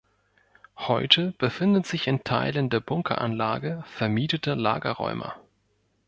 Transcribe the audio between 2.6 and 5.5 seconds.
der Bunkeranlage vermietete Lagerräume.